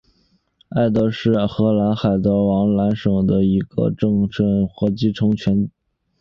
[0.69, 2.31] 埃德是荷兰海尔德
[2.75, 4.27] 兰省的一个镇
[4.67, 5.69] 和基层政权。